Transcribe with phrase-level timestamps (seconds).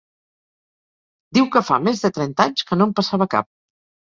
[1.39, 3.51] Diu que fa més de trenta anys que no en passava cap!